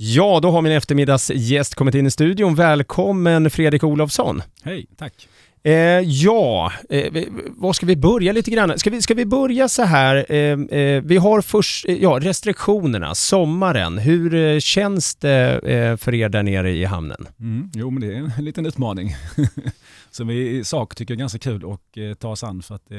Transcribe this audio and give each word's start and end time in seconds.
Ja, 0.00 0.40
då 0.42 0.50
har 0.50 0.62
min 0.62 0.72
eftermiddagsgäst 0.72 1.74
kommit 1.74 1.94
in 1.94 2.06
i 2.06 2.10
studion. 2.10 2.54
Välkommen 2.54 3.50
Fredrik 3.50 3.84
Olofsson. 3.84 4.42
Hej, 4.62 4.86
tack. 4.96 5.28
Eh, 5.62 5.72
ja, 6.00 6.72
eh, 6.90 7.24
var 7.48 7.72
ska 7.72 7.86
vi 7.86 7.96
börja 7.96 8.32
lite 8.32 8.50
grann? 8.50 8.78
Ska 8.78 8.90
vi, 8.90 9.02
ska 9.02 9.14
vi 9.14 9.26
börja 9.26 9.68
så 9.68 9.82
här? 9.82 10.32
Eh, 10.32 10.78
eh, 10.80 11.02
vi 11.02 11.16
har 11.16 11.40
först, 11.40 11.88
eh, 11.88 12.02
ja, 12.02 12.18
restriktionerna, 12.22 13.14
sommaren. 13.14 13.98
Hur 13.98 14.34
eh, 14.34 14.58
känns 14.58 15.14
det 15.14 15.60
för 16.00 16.14
er 16.14 16.28
där 16.28 16.42
nere 16.42 16.70
i 16.70 16.84
hamnen? 16.84 17.28
Mm, 17.40 17.70
jo, 17.74 17.90
men 17.90 18.00
det 18.00 18.14
är 18.14 18.16
en 18.16 18.32
liten 18.44 18.66
utmaning 18.66 19.14
som 20.10 20.28
vi 20.28 20.58
i 20.58 20.64
sak 20.64 20.94
tycker 20.94 21.14
är 21.14 21.18
ganska 21.18 21.38
kul 21.38 21.72
att 21.72 22.18
ta 22.20 22.28
oss 22.28 22.44
an 22.44 22.62
för 22.62 22.74
att 22.74 22.90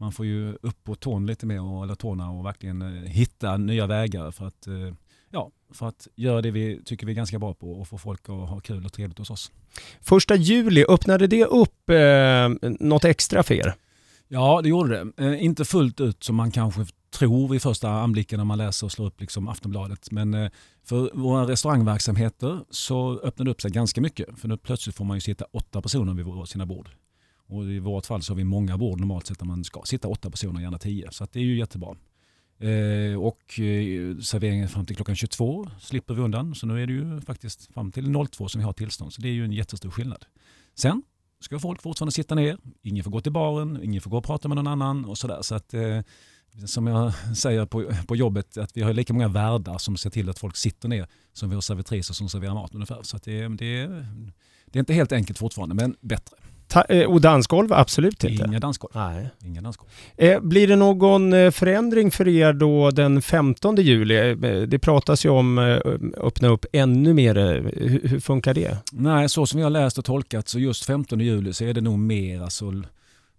man 0.00 0.12
får 0.12 0.26
ju 0.26 0.54
upp 0.62 0.84
på 0.84 0.94
tån 0.94 1.26
lite 1.26 1.46
mer, 1.46 1.62
och, 1.62 1.84
eller 1.84 1.94
tårna 1.94 2.30
och 2.30 2.46
verkligen 2.46 3.06
hitta 3.06 3.56
nya 3.56 3.86
vägar 3.86 4.30
för 4.30 4.46
att, 4.46 4.68
ja, 5.30 5.50
för 5.72 5.88
att 5.88 6.08
göra 6.14 6.42
det 6.42 6.50
vi 6.50 6.82
tycker 6.84 7.06
vi 7.06 7.12
är 7.12 7.16
ganska 7.16 7.38
bra 7.38 7.54
på 7.54 7.72
och 7.72 7.88
få 7.88 7.98
folk 7.98 8.20
att 8.28 8.48
ha 8.48 8.60
kul 8.60 8.84
och 8.84 8.92
trevligt 8.92 9.18
hos 9.18 9.30
oss. 9.30 9.52
Första 10.00 10.36
juli, 10.36 10.84
öppnade 10.88 11.26
det 11.26 11.44
upp 11.44 11.90
eh, 11.90 12.70
något 12.80 13.04
extra 13.04 13.42
för 13.42 13.54
er? 13.54 13.74
Ja, 14.28 14.60
det 14.62 14.68
gjorde 14.68 15.04
det. 15.04 15.24
Eh, 15.24 15.44
inte 15.44 15.64
fullt 15.64 16.00
ut 16.00 16.24
som 16.24 16.36
man 16.36 16.50
kanske 16.50 16.86
tror 17.10 17.48
vid 17.48 17.62
första 17.62 17.90
anblicken 17.90 18.38
när 18.38 18.44
man 18.44 18.58
läser 18.58 18.86
och 18.86 18.92
slår 18.92 19.06
upp 19.06 19.20
liksom 19.20 19.48
Aftonbladet. 19.48 20.10
Men 20.10 20.34
eh, 20.34 20.50
för 20.84 21.10
våra 21.14 21.48
restaurangverksamheter 21.48 22.60
så 22.70 23.18
öppnade 23.18 23.48
det 23.48 23.52
upp 23.52 23.62
sig 23.62 23.70
ganska 23.70 24.00
mycket. 24.00 24.38
För 24.38 24.48
nu 24.48 24.56
plötsligt 24.56 24.96
får 24.96 25.04
man 25.04 25.16
ju 25.16 25.20
sitta 25.20 25.44
åtta 25.52 25.82
personer 25.82 26.14
vid 26.14 26.48
sina 26.48 26.66
bord. 26.66 26.88
Och 27.48 27.64
i 27.64 27.78
vårt 27.78 28.06
fall 28.06 28.22
så 28.22 28.32
har 28.32 28.36
vi 28.36 28.44
många 28.44 28.78
bord 28.78 29.00
normalt 29.00 29.26
sett 29.26 29.38
där 29.38 29.46
man 29.46 29.64
ska 29.64 29.82
sitta 29.84 30.08
åtta 30.08 30.30
personer, 30.30 30.60
gärna 30.60 30.78
tio. 30.78 31.08
Så 31.10 31.26
det 31.32 31.38
är 31.38 31.44
ju 31.44 31.58
jättebra. 31.58 31.96
Eh, 32.58 33.20
och 33.20 33.60
eh, 33.60 34.18
serveringen 34.18 34.68
fram 34.68 34.86
till 34.86 34.96
klockan 34.96 35.16
22 35.16 35.68
slipper 35.80 36.14
vi 36.14 36.22
undan. 36.22 36.54
Så 36.54 36.66
nu 36.66 36.82
är 36.82 36.86
det 36.86 36.92
ju 36.92 37.20
faktiskt 37.20 37.74
fram 37.74 37.92
till 37.92 38.14
02 38.30 38.48
som 38.48 38.58
vi 38.58 38.64
har 38.64 38.72
tillstånd. 38.72 39.12
Så 39.12 39.22
det 39.22 39.28
är 39.28 39.32
ju 39.32 39.44
en 39.44 39.52
jättestor 39.52 39.90
skillnad. 39.90 40.24
Sen 40.74 41.02
ska 41.40 41.58
folk 41.58 41.82
fortfarande 41.82 42.12
sitta 42.12 42.34
ner. 42.34 42.58
Ingen 42.82 43.04
får 43.04 43.10
gå 43.10 43.20
till 43.20 43.32
baren, 43.32 43.80
ingen 43.82 44.00
får 44.00 44.10
gå 44.10 44.18
och 44.18 44.24
prata 44.24 44.48
med 44.48 44.56
någon 44.56 44.66
annan 44.66 45.04
och 45.04 45.18
sådär. 45.18 45.42
Så 45.42 45.54
att, 45.54 45.74
eh, 45.74 46.00
som 46.66 46.86
jag 46.86 47.12
säger 47.36 47.66
på, 47.66 47.92
på 48.06 48.16
jobbet, 48.16 48.56
att 48.56 48.76
vi 48.76 48.82
har 48.82 48.92
lika 48.92 49.12
många 49.12 49.28
värdar 49.28 49.78
som 49.78 49.96
ser 49.96 50.10
till 50.10 50.28
att 50.28 50.38
folk 50.38 50.56
sitter 50.56 50.88
ner 50.88 51.08
som 51.32 51.48
vi 51.48 51.54
har 51.54 51.62
servitriser 51.62 52.14
som 52.14 52.28
serverar 52.28 52.54
mat 52.54 52.74
ungefär. 52.74 53.02
Så 53.02 53.16
att 53.16 53.22
det, 53.22 53.48
det, 53.48 53.86
det 54.66 54.78
är 54.78 54.80
inte 54.80 54.94
helt 54.94 55.12
enkelt 55.12 55.38
fortfarande, 55.38 55.74
men 55.74 55.96
bättre. 56.00 56.36
Ta, 56.68 56.82
eh, 56.82 57.04
och 57.10 57.20
dansgolv? 57.20 57.72
Absolut 57.72 58.24
inte. 58.24 58.44
Inga 58.44 58.60
dansgolv. 58.60 58.92
Nej. 58.94 59.28
Inga 59.44 59.60
dansgolv. 59.60 59.88
Eh, 60.16 60.40
blir 60.40 60.68
det 60.68 60.76
någon 60.76 61.32
eh, 61.32 61.50
förändring 61.50 62.10
för 62.10 62.28
er 62.28 62.52
då 62.52 62.90
den 62.90 63.22
15 63.22 63.76
juli? 63.76 64.30
Eh, 64.30 64.36
Det 64.62 64.78
pratas 64.78 65.24
ju 65.24 65.28
om 65.28 65.58
eh, 65.58 65.78
öppna 66.26 66.48
upp 66.48 66.66
ännu 66.72 67.14
mer. 67.14 67.34
Hur, 67.34 68.08
hur 68.08 68.20
funkar 68.20 68.54
det? 68.54 68.76
Nej, 68.92 69.28
så 69.28 69.46
som 69.46 69.60
jag 69.60 69.64
har 69.66 69.70
läst 69.70 69.98
och 69.98 70.04
tolkat 70.04 70.48
så 70.48 70.58
just 70.58 70.84
15 70.84 71.20
juli 71.20 71.52
så 71.52 71.64
är 71.64 71.74
det 71.74 71.80
nog 71.80 71.98
mer 71.98 72.42
alltså, 72.42 72.72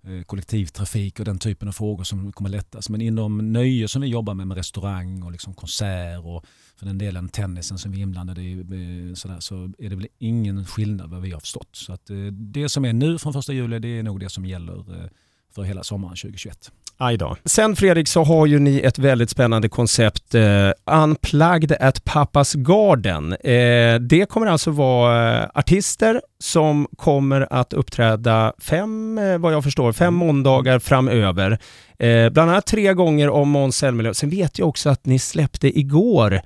Eh, 0.08 0.24
kollektivtrafik 0.24 1.20
och 1.20 1.26
den 1.26 1.40
typen 1.40 1.68
av 1.68 1.72
frågor 1.72 2.04
som 2.04 2.32
kommer 2.32 2.50
lättas. 2.50 2.90
Men 2.90 3.02
inom 3.02 3.52
nöje 3.52 3.88
som 3.88 4.02
vi 4.02 4.08
jobbar 4.08 4.34
med, 4.34 4.48
med 4.48 4.58
restaurang 4.58 5.24
och 5.24 5.32
liksom 5.32 5.54
konsert 5.54 6.20
och 6.24 6.46
för 6.76 6.86
den 6.86 6.98
delen 6.98 7.30
tennisen 7.30 7.78
som 7.78 7.92
vi 7.92 7.98
är 7.98 8.02
inblandade 8.02 8.42
i 8.42 8.52
eh, 8.52 9.14
sådär, 9.14 9.40
så 9.40 9.56
är 9.78 9.90
det 9.90 9.96
väl 9.96 10.08
ingen 10.18 10.66
skillnad 10.66 11.10
vad 11.10 11.22
vi 11.22 11.32
har 11.32 11.40
förstått. 11.40 11.70
Så 11.72 11.94
att, 11.94 12.10
eh, 12.10 12.18
det 12.32 12.70
som 12.70 12.86
är 12.86 12.94
nu 12.94 13.18
från 13.18 13.34
första 13.34 13.54
juli 13.54 13.80
det 13.80 13.88
är 13.88 14.04
nog 14.04 14.20
det 14.20 14.30
som 14.30 14.46
gäller 14.46 15.04
eh, 15.04 15.10
för 15.58 15.64
hela 15.64 15.84
sommaren 15.84 16.16
2021. 16.16 16.72
Aj 16.98 17.18
då. 17.18 17.36
Sen 17.46 17.76
Fredrik 17.76 18.08
så 18.08 18.24
har 18.24 18.46
ju 18.46 18.60
ni 18.60 18.80
ett 18.80 19.00
väldigt 19.00 19.30
spännande 19.30 19.70
koncept, 19.70 20.36
eh, 20.36 20.72
Unplugged 21.04 21.72
at 21.80 22.04
Pappas 22.04 22.54
Garden. 22.54 23.34
Eh, 23.34 24.00
det 24.00 24.30
kommer 24.30 24.48
alltså 24.48 24.72
vara 24.72 25.44
eh, 25.44 25.50
artister 25.54 26.22
som 26.40 26.88
kommer 26.98 27.48
att 27.54 27.74
uppträda 27.74 28.54
fem, 28.60 29.18
eh, 29.18 29.38
vad 29.38 29.54
jag 29.54 29.64
förstår, 29.64 29.94
fem 29.94 30.14
måndagar 30.14 30.80
framöver. 30.80 31.60
Eh, 32.00 32.30
bland 32.30 32.52
annat 32.52 32.66
tre 32.66 32.94
gånger 32.94 33.30
om 33.30 33.50
Måns 33.50 33.78
Zelmerlöw. 33.78 34.14
Sen 34.14 34.30
vet 34.30 34.60
jag 34.60 34.67
också 34.67 34.90
att 34.90 35.06
ni 35.06 35.20
släppte 35.20 35.80
igår 35.80 36.42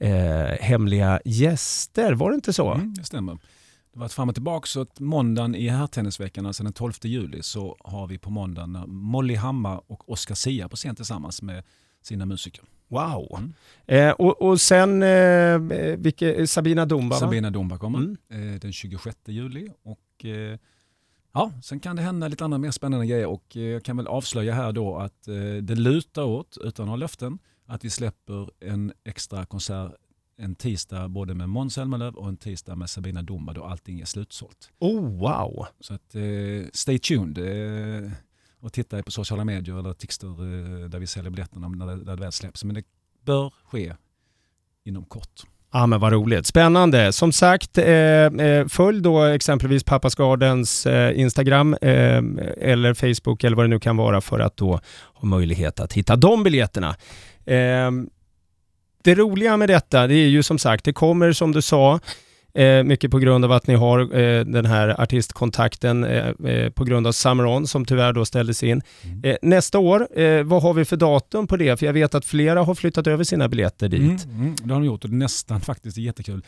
eh, 0.00 0.10
hemliga 0.60 1.20
gäster, 1.24 2.12
var 2.12 2.30
det 2.30 2.34
inte 2.34 2.52
så? 2.52 2.72
Mm, 2.74 2.94
det 2.94 3.04
stämmer. 3.04 3.38
Det 3.96 4.00
var 4.00 4.06
ett 4.06 4.12
fram 4.12 4.28
och 4.28 4.34
tillbaka 4.34 4.66
så 4.66 4.80
att 4.80 5.00
måndagen 5.00 5.54
i 5.54 5.68
herrtennisveckan, 5.68 6.46
alltså 6.46 6.62
den 6.62 6.72
12 6.72 6.92
juli, 7.02 7.42
så 7.42 7.76
har 7.80 8.06
vi 8.06 8.18
på 8.18 8.30
måndagen 8.30 8.84
Molly 8.86 9.34
Hammar 9.34 9.80
och 9.86 10.10
Oscar 10.10 10.34
Sia 10.34 10.68
på 10.68 10.76
scen 10.76 10.94
tillsammans 10.94 11.42
med 11.42 11.64
sina 12.02 12.26
musiker. 12.26 12.64
Wow. 12.88 13.38
Mm. 13.38 13.52
Eh, 13.86 14.14
och, 14.14 14.42
och 14.42 14.60
sen 14.60 15.02
eh, 15.02 15.58
vilke, 15.98 16.46
Sabina 16.46 16.86
Dumba? 16.86 17.16
Sabina 17.16 17.50
Dumba 17.50 17.78
kommer 17.78 17.98
Mm. 17.98 18.16
eh, 18.54 18.60
den 18.60 18.72
26 18.72 19.18
juli. 19.26 19.68
Och, 19.82 20.24
eh, 20.24 20.58
ja, 21.32 21.52
sen 21.62 21.80
kan 21.80 21.96
det 21.96 22.02
hända 22.02 22.28
lite 22.28 22.44
andra 22.44 22.58
mer 22.58 22.70
spännande 22.70 23.06
grejer 23.06 23.26
och 23.26 23.56
eh, 23.56 23.62
jag 23.62 23.84
kan 23.84 23.96
väl 23.96 24.06
avslöja 24.06 24.54
här 24.54 24.72
då 24.72 24.96
att 24.96 25.28
eh, 25.28 25.34
det 25.62 25.74
lutar 25.74 26.22
åt, 26.24 26.58
utan 26.64 26.86
några 26.86 26.96
löften, 26.96 27.38
att 27.66 27.84
vi 27.84 27.90
släpper 27.90 28.50
en 28.60 28.92
extra 29.04 29.46
konsert 29.46 29.92
en 30.38 30.54
tisdag 30.54 31.08
både 31.08 31.34
med 31.34 31.48
Måns 31.48 31.74
Zelmerlöw 31.74 32.16
och 32.16 32.28
en 32.28 32.36
tisdag 32.36 32.76
med 32.76 32.90
Sabina 32.90 33.22
Dumba 33.22 33.52
då 33.52 33.64
allting 33.64 34.00
är 34.00 34.04
slutsålt. 34.04 34.70
Oh 34.78 35.18
wow. 35.18 35.66
Så 35.80 35.94
att, 35.94 36.14
eh, 36.14 36.22
stay 36.72 36.98
tuned 36.98 37.38
eh, 37.38 38.10
och 38.60 38.72
titta 38.72 39.02
på 39.02 39.10
sociala 39.10 39.44
medier 39.44 39.78
eller 39.78 39.92
Tixter 39.92 40.28
eh, 40.28 40.88
där 40.88 40.98
vi 40.98 41.06
säljer 41.06 41.30
biljetterna 41.30 41.68
när 41.68 41.86
det, 41.86 42.04
där 42.04 42.16
det 42.16 42.22
väl 42.22 42.32
släpps. 42.32 42.64
Men 42.64 42.74
det 42.74 42.82
bör 43.24 43.52
ske 43.64 43.94
inom 44.84 45.04
kort. 45.04 45.42
Ja 45.72 45.86
men 45.86 46.00
vad 46.00 46.12
roligt. 46.12 46.46
Spännande. 46.46 47.12
Som 47.12 47.32
sagt, 47.32 47.78
eh, 47.78 47.86
eh, 47.86 48.66
följ 48.66 49.00
då 49.00 49.22
exempelvis 49.22 49.84
Pappas 49.84 50.14
Gardens 50.14 50.86
eh, 50.86 51.20
Instagram 51.20 51.74
eh, 51.74 52.22
eller 52.60 52.94
Facebook 52.94 53.44
eller 53.44 53.56
vad 53.56 53.64
det 53.64 53.68
nu 53.68 53.80
kan 53.80 53.96
vara 53.96 54.20
för 54.20 54.40
att 54.40 54.56
då 54.56 54.80
ha 55.14 55.28
möjlighet 55.28 55.80
att 55.80 55.92
hitta 55.92 56.16
de 56.16 56.42
biljetterna. 56.42 56.96
Det 59.06 59.14
roliga 59.14 59.56
med 59.56 59.68
detta, 59.68 60.06
det 60.06 60.14
är 60.14 60.28
ju 60.28 60.42
som 60.42 60.58
sagt, 60.58 60.84
det 60.84 60.92
kommer 60.92 61.32
som 61.32 61.52
du 61.52 61.62
sa, 61.62 62.00
eh, 62.54 62.82
mycket 62.82 63.10
på 63.10 63.18
grund 63.18 63.44
av 63.44 63.52
att 63.52 63.66
ni 63.66 63.74
har 63.74 64.00
eh, 64.00 64.44
den 64.44 64.66
här 64.66 65.00
artistkontakten 65.00 66.04
eh, 66.04 66.70
på 66.70 66.84
grund 66.84 67.06
av 67.06 67.12
Summer 67.12 67.46
On 67.46 67.66
som 67.66 67.84
tyvärr 67.84 68.12
då 68.12 68.24
ställdes 68.24 68.62
in. 68.62 68.82
Mm. 69.04 69.36
Nästa 69.42 69.78
år, 69.78 70.08
vad 70.42 70.62
har 70.62 70.74
vi 70.74 70.84
för 70.84 70.96
datum 70.96 71.46
på 71.46 71.56
det? 71.56 71.76
För 71.76 71.86
jag 71.86 71.92
vet 71.92 72.14
att 72.14 72.24
flera 72.24 72.62
har 72.62 72.74
flyttat 72.74 73.06
över 73.06 73.24
sina 73.24 73.48
biljetter 73.48 73.88
dit. 73.88 74.24
Mm, 74.24 74.40
mm, 74.40 74.56
det 74.62 74.74
har 74.74 74.80
de 74.80 74.86
gjort 74.86 75.04
och 75.04 75.10
det 75.10 75.16
är 75.16 75.18
nästan 75.18 75.60
faktiskt 75.60 75.96
jättekul. 75.96 76.42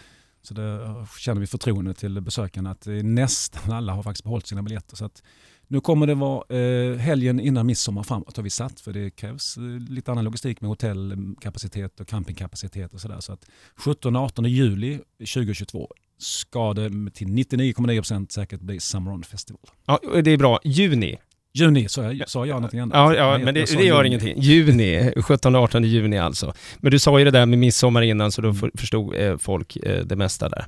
Så 0.49 0.55
det 0.55 1.07
känner 1.19 1.41
vi 1.41 1.47
förtroende 1.47 1.95
till 1.95 2.21
besökarna 2.21 2.71
att 2.71 2.87
nästan 3.03 3.73
alla 3.73 3.93
har 3.93 4.03
faktiskt 4.03 4.25
behållit 4.25 4.47
sina 4.47 4.63
biljetter. 4.63 4.97
Så 4.97 5.05
att 5.05 5.23
nu 5.67 5.81
kommer 5.81 6.07
det 6.07 6.15
vara 6.15 6.59
eh, 6.59 6.97
helgen 6.97 7.41
innan 7.41 7.67
midsommar 7.67 8.03
framåt 8.03 8.37
har 8.37 8.45
vi 8.45 8.51
satt 8.51 8.81
för 8.81 8.93
det 8.93 9.11
krävs 9.11 9.57
eh, 9.57 9.63
lite 9.63 10.13
annan 10.13 10.25
logistik 10.25 10.61
med 10.61 10.69
hotellkapacitet 10.69 12.01
och 12.01 12.09
campingkapacitet 12.09 12.95
och 12.95 13.01
sådär. 13.01 13.21
Så 13.21 13.33
att 13.33 13.47
17-18 13.77 14.47
juli 14.47 15.01
2022 15.19 15.89
ska 16.19 16.75
det 16.75 16.89
till 17.11 17.29
99,9% 17.29 18.33
säkert 18.33 18.61
bli 18.61 18.81
Summer 18.81 19.13
On 19.13 19.23
Festival. 19.23 19.61
Ja, 19.87 20.01
det 20.25 20.31
är 20.31 20.39
bra. 20.39 20.61
Juni. 20.65 21.19
Juni, 21.55 21.89
sa 21.89 22.13
jag, 22.13 22.31
sa 22.31 22.47
jag 22.47 22.55
någonting 22.55 22.81
annat? 22.81 22.97
Ja, 22.97 23.15
ja 23.15 23.39
men 23.39 23.55
det, 23.55 23.77
det 23.77 23.85
gör 23.85 24.05
juni. 24.05 24.09
ingenting. 24.09 24.43
Juni, 24.43 25.11
17-18 25.11 25.85
juni 25.85 26.19
alltså. 26.19 26.55
Men 26.79 26.91
du 26.91 26.99
sa 26.99 27.19
ju 27.19 27.25
det 27.25 27.31
där 27.31 27.47
med 27.47 27.59
midsommar 27.59 28.03
innan 28.03 28.33
så 28.33 28.43
då 28.43 28.55
för, 28.55 28.71
förstod 28.79 29.15
eh, 29.15 29.37
folk 29.37 29.77
eh, 29.77 30.05
det 30.05 30.17
mesta 30.17 30.49
där. 30.49 30.67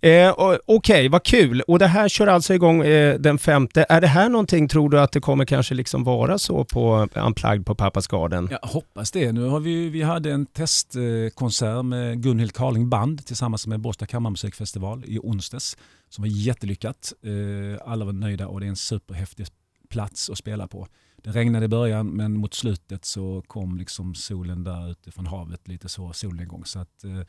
Eh, 0.00 0.34
Okej, 0.66 1.08
vad 1.08 1.22
kul. 1.24 1.60
Och 1.60 1.78
det 1.78 1.86
här 1.86 2.08
kör 2.08 2.26
alltså 2.26 2.54
igång 2.54 2.82
eh, 2.82 3.18
den 3.18 3.38
femte. 3.38 3.86
Är 3.88 4.00
det 4.00 4.06
här 4.06 4.28
någonting, 4.28 4.68
tror 4.68 4.90
du 4.90 5.00
att 5.00 5.12
det 5.12 5.20
kommer 5.20 5.44
kanske 5.44 5.74
liksom 5.74 6.04
vara 6.04 6.38
så 6.38 6.64
på 6.64 7.08
Unplugged 7.14 7.66
på 7.66 7.74
Pappas 7.74 8.06
Garden? 8.06 8.48
Jag 8.50 8.68
hoppas 8.68 9.10
det. 9.10 9.32
Nu 9.32 9.44
har 9.44 9.60
vi, 9.60 9.88
vi 9.88 10.02
hade 10.02 10.30
en 10.30 10.46
testkonsert 10.46 11.84
med 11.84 12.22
Gunhild 12.22 12.52
Carling 12.52 12.88
Band 12.88 13.26
tillsammans 13.26 13.66
med 13.66 13.80
Båstad 13.80 14.06
Kammarmusikfestival 14.06 15.04
i 15.06 15.18
onsdags 15.18 15.76
som 16.10 16.22
var 16.22 16.28
jättelyckat. 16.28 17.12
Eh, 17.24 17.90
Alla 17.92 18.04
var 18.04 18.12
nöjda 18.12 18.46
och 18.46 18.60
det 18.60 18.66
är 18.66 18.70
en 18.70 18.76
superhäftig 18.76 19.46
plats 19.88 20.30
att 20.30 20.38
spela 20.38 20.68
på. 20.68 20.86
Det 21.22 21.30
regnade 21.30 21.64
i 21.64 21.68
början 21.68 22.06
men 22.08 22.36
mot 22.36 22.54
slutet 22.54 23.04
så 23.04 23.42
kom 23.46 23.76
liksom 23.78 24.14
solen 24.14 24.64
där 24.64 24.90
utifrån 24.90 25.26
havet, 25.26 25.68
lite 25.68 25.88
så 25.88 26.12
solnedgång. 26.12 26.64
Så 26.64 26.78
att, 26.78 27.04
eh, 27.04 27.20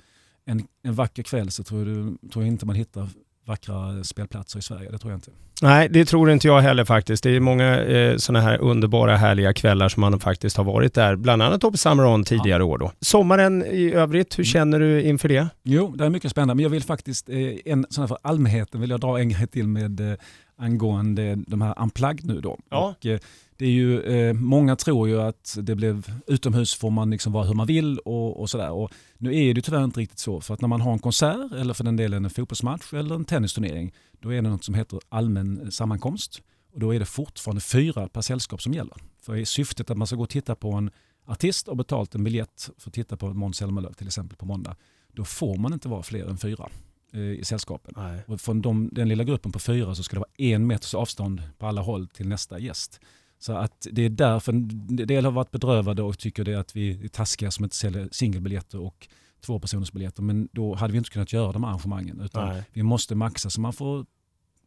en, 0.46 0.68
en 0.84 0.94
vacker 0.94 1.24
kväll 1.24 1.52
så 1.52 1.64
tror, 1.64 1.86
du, 1.86 2.18
tror 2.32 2.44
jag 2.46 2.48
inte 2.48 2.66
man 2.66 2.76
hittar 2.76 3.10
vackra 3.46 4.04
spelplatser 4.04 4.60
i 4.60 4.62
Sverige. 4.62 4.92
Det 4.92 4.98
tror 4.98 5.12
jag 5.12 5.18
inte. 5.18 5.32
Nej, 5.62 5.90
det 5.90 6.06
tror 6.06 6.32
inte 6.32 6.48
jag 6.48 6.62
heller 6.62 6.86
faktiskt. 6.86 7.24
Det 7.24 7.30
är 7.36 7.40
många 7.40 7.84
eh, 7.84 8.18
sådana 8.18 8.42
här 8.46 8.58
underbara, 8.58 9.18
härliga 9.18 9.54
kvällar 9.54 9.90
som 9.90 10.02
man 10.02 10.20
faktiskt 10.20 10.58
har 10.58 10.64
varit 10.64 10.94
där. 10.94 11.16
Bland 11.16 11.42
annat 11.42 11.62
på 11.62 11.78
Summer 11.78 12.06
On 12.06 12.24
tidigare 12.24 12.64
år 12.64 12.78
då. 12.78 12.92
Sommaren 13.02 13.66
i 13.66 13.92
övrigt, 13.94 14.40
hur 14.40 14.44
Mm. 14.44 14.46
känner 14.52 14.80
du 14.80 15.02
inför 15.04 15.30
det? 15.30 15.48
Jo, 15.64 15.96
det 15.98 16.06
är 16.06 16.10
mycket 16.10 16.32
spännande. 16.32 16.56
Men 16.56 16.64
jag 16.64 16.70
vill 16.70 16.84
faktiskt, 16.84 17.30
eh, 17.30 17.38
en 17.66 17.86
sån 17.90 18.02
här 18.02 18.08
för 18.08 18.18
allmänheten 18.22 18.82
vill 18.82 18.90
jag 18.90 19.00
dra 19.00 19.20
en 19.20 19.30
grej 19.30 19.48
till 19.48 19.68
med 19.68 20.00
eh, 20.12 20.18
angående 20.60 21.36
de 21.48 21.62
här 21.62 21.82
unplugged 21.82 22.26
nu 22.26 22.42
då. 22.42 22.60
Ja. 22.70 22.96
Och, 22.98 23.06
eh, 23.06 23.20
det 23.58 23.66
är 23.66 23.70
ju, 23.70 24.02
eh, 24.02 24.34
många 24.34 24.76
tror 24.76 25.10
ju 25.10 25.22
att 25.22 25.58
det 25.62 25.76
blev 25.76 26.22
utomhus 26.28 26.76
får 26.76 26.90
man 26.90 27.10
liksom 27.10 27.34
vara 27.34 27.46
hur 27.46 27.54
man 27.54 27.68
vill 27.68 28.00
och, 28.00 28.40
och 28.40 28.50
sådär. 28.50 28.72
Och 28.72 28.92
nu 29.18 29.38
är 29.38 29.54
det 29.54 29.62
tyvärr 29.62 29.84
inte 29.84 30.00
riktigt 30.00 30.20
så. 30.20 30.42
För 30.42 30.54
att 30.54 30.62
när 30.62 30.68
man 30.68 30.82
har 30.82 30.94
en 30.94 31.00
konsert 31.00 31.52
eller 31.52 31.74
för 31.74 31.84
den 31.84 31.96
delen 31.96 32.26
en 32.26 32.32
fotbollsmatch 32.32 32.94
eller 32.94 33.16
en 33.16 33.26
tennisturnering 33.26 33.94
då 34.20 34.34
är 34.34 34.42
det 34.42 34.50
något 34.50 34.64
som 34.64 34.76
heter 34.76 35.00
allmän 35.10 35.72
sammankomst. 35.72 36.42
Och 36.74 36.80
då 36.80 36.96
är 36.96 37.00
det 37.00 37.06
fortfarande 37.06 37.62
fyra 37.62 38.08
per 38.08 38.22
sällskap 38.22 38.62
som 38.62 38.74
gäller. 38.74 38.98
För 39.22 39.36
är 39.36 39.46
syftet 39.46 39.90
att 39.90 39.98
man 39.98 40.08
ska 40.08 40.16
gå 40.16 40.24
och 40.24 40.30
titta 40.30 40.56
på 40.56 40.72
en 40.72 40.92
artist 41.26 41.68
och 41.68 41.78
betalt 41.78 42.16
en 42.16 42.24
biljett 42.24 42.70
för 42.78 42.90
att 42.90 42.94
titta 42.94 43.18
på 43.18 43.34
Måns 43.34 43.58
Zelmerlöw 43.58 43.94
till 43.94 44.08
exempel 44.08 44.38
på 44.38 44.46
måndag, 44.46 44.76
då 45.14 45.26
får 45.26 45.58
man 45.58 45.74
inte 45.74 45.88
vara 45.88 46.04
fler 46.04 46.26
än 46.26 46.38
fyra 46.38 46.70
i 47.14 47.46
sällskapen. 47.46 47.94
Nej. 47.98 48.24
Och 48.28 48.42
från 48.42 48.62
de, 48.62 48.90
den 48.92 49.10
lilla 49.10 49.24
gruppen 49.24 49.52
på 49.52 49.60
fyra 49.60 49.96
så 49.96 50.04
ska 50.04 50.16
det 50.16 50.20
vara 50.20 50.30
en 50.38 50.68
meters 50.68 50.94
avstånd 50.94 51.42
på 51.58 51.68
alla 51.68 51.82
håll 51.82 52.08
till 52.08 52.28
nästa 52.28 52.60
gäst. 52.60 53.00
Så 53.40 53.54
att 53.54 53.88
det 53.92 54.02
är 54.02 54.10
därför 54.10 54.52
en 54.52 54.88
del 54.88 55.26
har 55.26 55.32
varit 55.32 55.52
bedrövade 55.52 56.02
och 56.02 56.20
tycker 56.20 56.44
det 56.44 56.56
att 56.56 56.76
vi 56.76 57.04
är 57.04 57.08
taskiga 57.08 57.52
som 57.52 57.66
inte 57.66 57.76
säljer 57.76 58.10
singelbiljetter 58.12 58.80
och 58.80 59.08
tvåpersonersbiljetter. 59.46 60.22
Men 60.22 60.50
då 60.52 60.76
hade 60.76 60.92
vi 60.92 60.98
inte 60.98 61.10
kunnat 61.10 61.34
göra 61.34 61.52
de 61.52 61.64
arrangemangen. 61.64 62.22
Utan 62.22 62.50
Nej. 62.50 62.64
vi 62.74 62.84
måste 62.84 63.16
maxa 63.16 63.50
så 63.50 63.62
man 63.62 63.74
får 63.74 64.06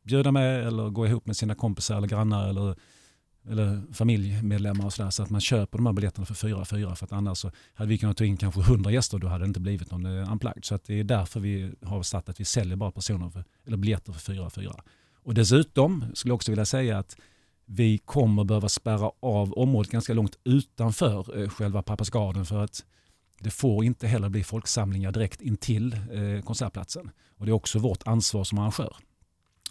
bjuda 0.03 0.33
med 0.33 0.67
eller 0.67 0.91
gå 0.91 1.07
ihop 1.07 1.27
med 1.27 1.37
sina 1.37 1.55
kompisar 1.55 1.97
eller 1.97 2.09
grannar 2.09 2.49
eller, 2.49 2.77
eller 3.49 3.83
familjemedlemmar 3.93 4.85
och 4.85 4.93
sådär. 4.93 5.11
Så 5.11 5.23
att 5.23 5.31
man 5.31 5.41
köper 5.41 5.79
de 5.79 5.87
här 5.87 5.93
biljetterna 5.93 6.27
för 6.27 6.35
fyra 6.35 6.65
fyra 6.65 6.95
för 6.95 7.07
att 7.07 7.13
annars 7.13 7.39
så 7.39 7.51
hade 7.75 7.89
vi 7.89 7.99
kunnat 7.99 8.17
ta 8.17 8.25
in 8.25 8.37
kanske 8.37 8.61
hundra 8.61 8.91
gäster 8.91 9.17
och 9.17 9.21
då 9.21 9.29
hade 9.29 9.45
det 9.45 9.49
inte 9.49 9.61
blivit 9.61 9.91
någon 9.91 10.07
eh, 10.07 10.33
unplugged. 10.33 10.65
Så 10.65 10.75
att 10.75 10.85
det 10.85 11.01
är 11.01 11.05
därför 11.05 11.41
vi 11.41 11.73
har 11.83 12.03
satt 12.03 12.29
att 12.29 12.41
vi 12.41 12.45
säljer 12.45 12.77
bara 12.77 12.91
personer 12.91 13.31
för, 13.31 13.45
eller 13.67 13.77
biljetter 13.77 14.13
för 14.13 14.21
fyra 14.21 14.51
fyra. 14.51 14.75
Och 15.23 15.35
dessutom 15.35 16.05
skulle 16.15 16.31
jag 16.31 16.37
också 16.37 16.53
vilja 16.53 16.65
säga 16.65 16.99
att 16.99 17.17
vi 17.65 17.99
kommer 17.99 18.45
behöva 18.45 18.69
spärra 18.69 19.11
av 19.21 19.53
området 19.53 19.93
ganska 19.93 20.15
långt 20.15 20.39
utanför 20.45 21.43
eh, 21.43 21.49
själva 21.49 21.83
Pappas 21.83 22.11
Garden 22.11 22.47
för 22.47 22.65
att 22.65 22.85
det 23.41 23.51
får 23.51 23.85
inte 23.85 24.07
heller 24.07 24.29
bli 24.29 24.45
folksamlingar 24.45 25.13
direkt 25.13 25.41
intill 25.41 25.93
eh, 25.93 26.45
konsertplatsen. 26.45 27.11
Och 27.37 27.47
det 27.47 27.51
är 27.51 27.55
också 27.55 27.79
vårt 27.79 28.07
ansvar 28.07 28.45
som 28.45 28.59
arrangör. 28.59 28.97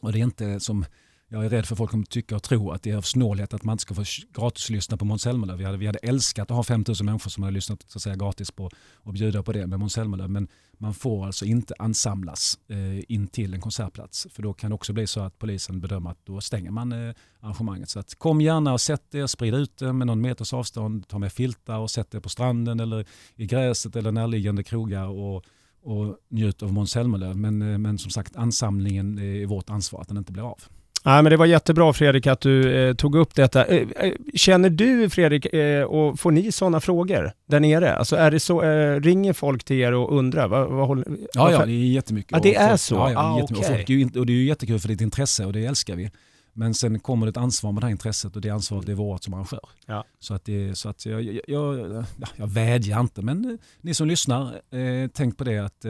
Och 0.02 0.12
det 0.12 0.20
är 0.20 0.24
inte 0.24 0.60
som 0.60 0.86
jag 1.34 1.46
är 1.46 1.50
rädd 1.50 1.66
för 1.66 1.74
att 1.74 1.78
folk 1.78 1.92
kommer 1.92 2.06
tycka 2.06 2.36
och 2.36 2.44
tro 2.44 2.72
att 2.72 2.84
det 2.84 2.92
är 2.92 2.98
av 2.98 3.02
snålhet 3.02 3.54
att 3.54 3.64
man 3.64 3.74
inte 3.74 3.82
ska 3.82 3.94
få 3.94 4.04
gratis 4.34 4.70
lyssna 4.70 4.98
på 4.98 5.06
Måns 5.06 5.22
Zelmerlöw. 5.22 5.58
Vi 5.58 5.66
hade, 5.66 5.78
vi 5.78 5.86
hade 5.86 6.00
älskat 6.00 6.52
att 6.52 6.58
ha 6.58 6.64
5000 6.64 7.06
människor 7.06 7.30
som 7.30 7.44
hade 7.44 7.54
lyssnat 7.54 7.84
så 7.88 7.98
att 7.98 8.02
säga, 8.02 8.16
gratis 8.16 8.52
på 8.52 8.70
och 8.94 9.14
bjuda 9.14 9.44
på 9.44 9.52
det 9.52 9.68
med 9.68 9.80
Måns 9.80 9.94
Zelmerlöw. 9.94 10.28
Men 10.28 10.48
man 10.78 10.94
får 10.94 11.26
alltså 11.26 11.46
inte 11.46 11.74
ansamlas 11.80 12.60
eh, 12.68 13.14
in 13.14 13.28
till 13.28 13.54
en 13.54 13.62
konsertplats. 13.62 14.28
För 14.32 14.44
då 14.44 14.54
kan 14.54 14.70
det 14.70 14.76
också 14.76 14.94
bli 14.94 15.08
så 15.08 15.20
att 15.20 15.40
polisen 15.40 15.82
bedömer 15.82 16.10
att 16.10 16.26
då 16.26 16.42
stänger 16.42 16.72
man 16.72 16.92
eh, 16.92 17.14
arrangemanget. 17.40 17.90
Så 17.90 18.00
att, 18.00 18.16
kom 18.16 18.42
gärna 18.42 18.74
och 18.74 18.82
sätt 18.82 19.16
er, 19.16 19.28
sprid 19.28 19.56
ut 19.56 19.78
det 19.78 19.94
med 19.94 20.08
någon 20.08 20.22
meters 20.22 20.54
avstånd. 20.54 21.08
Ta 21.08 21.20
med 21.20 21.34
filtar 21.34 21.78
och 21.78 21.92
sätt 21.92 22.16
er 22.16 22.20
på 22.20 22.30
stranden 22.30 22.80
eller 22.80 23.06
i 23.36 23.46
gräset 23.46 23.96
eller 23.96 24.12
närliggande 24.12 24.64
krogar. 24.64 25.08
Och, 25.08 25.46
och 25.84 26.18
njut 26.30 26.64
av 26.64 26.74
Måns 26.74 26.92
Zelmerlöw. 26.92 27.34
Men, 27.36 27.62
eh, 27.62 27.78
men 27.78 27.98
som 27.98 28.12
sagt, 28.12 28.36
ansamlingen 28.36 29.20
är 29.20 29.46
vårt 29.46 29.70
ansvar 29.70 30.02
att 30.02 30.08
den 30.08 30.18
inte 30.18 30.32
blir 30.32 30.52
av. 30.52 30.62
Ja, 31.04 31.22
men 31.22 31.30
det 31.30 31.38
var 31.38 31.46
jättebra 31.46 31.94
Fredrik 31.94 32.28
att 32.28 32.42
du 32.42 32.76
eh, 32.76 32.96
tog 32.96 33.16
upp 33.16 33.36
detta. 33.36 33.66
Eh, 33.66 33.88
eh, 33.96 34.14
känner 34.36 34.70
du 34.70 35.10
Fredrik, 35.10 35.46
eh, 35.46 35.84
och 35.84 36.20
får 36.20 36.32
ni 36.32 36.52
sådana 36.52 36.80
frågor 36.80 37.32
där 37.46 37.60
nere? 37.60 37.96
Alltså 37.96 38.16
är 38.16 38.32
det 38.32 38.40
så, 38.40 38.64
eh, 38.64 39.00
ringer 39.00 39.34
folk 39.34 39.64
till 39.64 39.80
er 39.80 39.94
och 39.94 40.18
undrar? 40.18 40.48
Vad, 40.48 40.70
vad 40.70 40.88
håller, 40.88 41.06
ja, 41.34 41.52
ja, 41.52 41.66
det 41.66 41.72
är 41.72 41.76
jättemycket. 41.76 42.32
Ja, 42.32 42.40
det 42.44 42.56
är 42.56 42.78
så? 42.78 42.96
Ja, 42.96 43.12
ja, 43.12 43.20
ah, 43.20 43.44
okay. 43.44 43.58
och, 43.58 43.66
folk, 43.66 44.16
och 44.16 44.26
det 44.26 44.34
är 44.34 44.38
ju 44.38 44.46
jättekul 44.46 44.80
för 44.80 44.88
ditt 44.88 45.02
intresse 45.02 45.46
och 45.46 45.54
det 45.54 45.66
älskar 45.66 45.96
vi. 45.96 46.12
Men 46.54 46.74
sen 46.74 47.00
kommer 47.00 47.26
det 47.26 47.30
ett 47.30 47.38
ansvar 47.38 47.72
med 47.72 47.84
det 47.84 47.86
här 47.86 47.92
intresset 47.92 48.36
och 48.36 48.42
det 48.42 48.50
ansvaret 48.50 48.86
det 48.86 48.92
är 48.92 48.96
vårt 48.96 49.24
som 49.24 49.34
arrangör. 49.34 49.70
Ja. 49.86 50.06
Så, 50.20 50.34
att 50.34 50.46
det, 50.46 50.78
så 50.78 50.90
att 50.90 51.06
jag, 51.06 51.24
jag, 51.24 51.42
jag, 51.48 52.06
jag 52.36 52.48
vädjar 52.48 53.00
inte, 53.00 53.22
men 53.22 53.46
eh, 53.46 53.58
ni 53.82 53.94
som 53.94 54.08
lyssnar, 54.08 54.62
tänk 55.08 55.38
på 55.38 55.44
det 55.44 55.58
att 55.58 55.86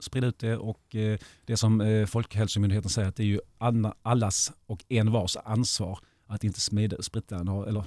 sprida 0.00 0.26
ut 0.26 0.38
det 0.38 0.56
och 0.56 0.94
eh, 0.94 1.18
det 1.44 1.56
som 1.56 1.80
eh, 1.80 2.06
Folkhälsomyndigheten 2.06 2.90
säger 2.90 3.08
att 3.08 3.16
det 3.16 3.22
är 3.22 3.26
ju 3.26 3.40
allas 4.02 4.52
och 4.66 4.84
envars 4.88 5.36
ansvar 5.44 5.98
att 6.28 6.44
inte 6.44 6.60
smida, 6.60 6.96
sprida, 7.02 7.36
eller, 7.68 7.84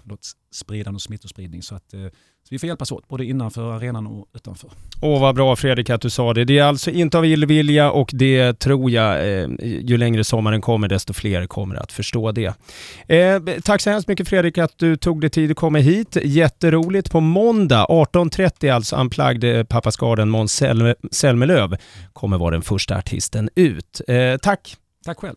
sprida 0.51 0.91
någon 0.91 0.99
smittospridning. 0.99 1.61
Så 1.61 1.75
att, 1.75 1.93
eh, 1.93 1.99
så 2.43 2.47
vi 2.49 2.59
får 2.59 2.67
hjälpas 2.67 2.91
åt, 2.91 3.07
både 3.07 3.25
innanför 3.25 3.73
arenan 3.73 4.07
och 4.07 4.27
utanför. 4.33 4.69
Åh, 5.01 5.21
vad 5.21 5.35
bra 5.35 5.55
Fredrik 5.55 5.89
att 5.89 6.01
du 6.01 6.09
sa 6.09 6.33
det. 6.33 6.45
Det 6.45 6.57
är 6.57 6.63
alltså 6.63 6.91
inte 6.91 7.17
av 7.17 7.25
illvilja 7.25 7.91
och 7.91 8.09
det 8.13 8.59
tror 8.59 8.91
jag, 8.91 9.15
eh, 9.15 9.49
ju 9.61 9.97
längre 9.97 10.23
sommaren 10.23 10.61
kommer, 10.61 10.87
desto 10.87 11.13
fler 11.13 11.47
kommer 11.47 11.75
att 11.75 11.91
förstå 11.91 12.31
det. 12.31 12.53
Eh, 13.07 13.41
tack 13.63 13.81
så 13.81 13.89
hemskt 13.89 14.07
mycket 14.07 14.27
Fredrik 14.27 14.57
att 14.57 14.77
du 14.77 14.95
tog 14.95 15.21
dig 15.21 15.29
tid 15.29 15.51
att 15.51 15.57
komma 15.57 15.77
hit. 15.77 16.17
Jätteroligt. 16.23 17.11
På 17.11 17.19
måndag 17.19 17.85
18.30 17.89 18.73
alltså 18.73 18.95
Unplugged 18.95 19.43
eh, 19.43 19.63
Pappasgarden 19.63 20.29
Måns 20.29 20.63
Zelmerlöw 21.11 21.77
kommer 22.13 22.37
vara 22.37 22.51
den 22.51 22.61
första 22.61 22.97
artisten 22.97 23.49
ut. 23.55 24.01
Eh, 24.07 24.37
tack! 24.37 24.77
Tack 25.05 25.19
själv. 25.19 25.35